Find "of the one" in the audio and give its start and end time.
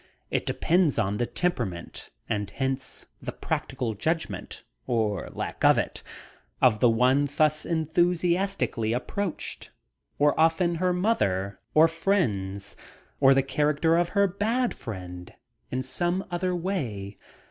6.59-7.25